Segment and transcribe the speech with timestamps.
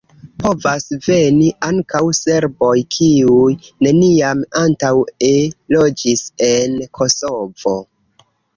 [0.43, 3.53] Povas veni ankaŭ serboj, kiuj
[3.89, 5.31] neniam antaŭe
[5.77, 7.79] loĝis en Kosovo.